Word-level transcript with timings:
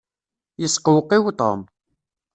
Yesqewqiw 0.61 1.25
Tom. 1.39 1.59